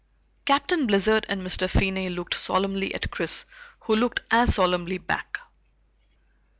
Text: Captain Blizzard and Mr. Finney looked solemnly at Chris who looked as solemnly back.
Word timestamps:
Captain 0.45 0.87
Blizzard 0.87 1.27
and 1.29 1.43
Mr. 1.43 1.69
Finney 1.69 2.09
looked 2.09 2.33
solemnly 2.33 2.91
at 2.95 3.11
Chris 3.11 3.45
who 3.81 3.95
looked 3.95 4.21
as 4.31 4.55
solemnly 4.55 4.97
back. 4.97 5.39